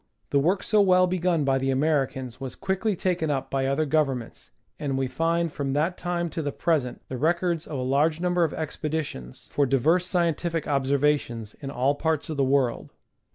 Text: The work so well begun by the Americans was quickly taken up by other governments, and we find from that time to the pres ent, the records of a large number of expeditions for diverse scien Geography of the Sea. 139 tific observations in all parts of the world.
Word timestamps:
The 0.31 0.39
work 0.39 0.63
so 0.63 0.81
well 0.81 1.05
begun 1.05 1.43
by 1.45 1.59
the 1.59 1.69
Americans 1.69 2.41
was 2.41 2.55
quickly 2.55 2.95
taken 2.95 3.29
up 3.29 3.51
by 3.51 3.67
other 3.67 3.85
governments, 3.85 4.49
and 4.79 4.97
we 4.97 5.07
find 5.07 5.51
from 5.51 5.73
that 5.73 5.95
time 5.95 6.27
to 6.31 6.41
the 6.41 6.51
pres 6.51 6.85
ent, 6.85 7.03
the 7.07 7.19
records 7.19 7.67
of 7.67 7.77
a 7.77 7.81
large 7.83 8.19
number 8.19 8.43
of 8.43 8.51
expeditions 8.51 9.47
for 9.51 9.67
diverse 9.67 10.07
scien 10.07 10.33
Geography 10.33 10.33
of 10.33 10.33
the 10.33 10.39
Sea. 10.39 10.49
139 10.49 10.49
tific 10.49 10.75
observations 11.05 11.53
in 11.61 11.69
all 11.69 11.93
parts 11.93 12.31
of 12.31 12.37
the 12.37 12.43
world. 12.43 12.93